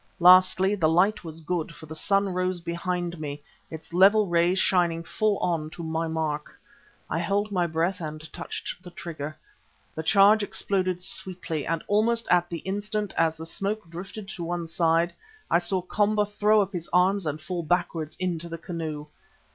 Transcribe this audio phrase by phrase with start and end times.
[0.19, 5.03] Lastly, the light was good, for the sun rose behind me, its level rays shining
[5.03, 6.59] full on to my mark.
[7.07, 9.37] I held my breath and touched the trigger.
[9.93, 14.67] The charge exploded sweetly and almost at the instant; as the smoke drifted to one
[14.67, 15.13] side,
[15.51, 19.05] I saw Komba throw up his arms and fall backwards into the canoe.